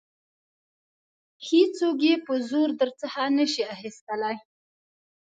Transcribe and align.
هیڅوک 1.47 1.97
یې 2.07 2.15
په 2.25 2.33
زور 2.49 2.69
درڅخه 2.79 3.25
نشي 3.37 3.63
اخیستلای. 3.75 4.37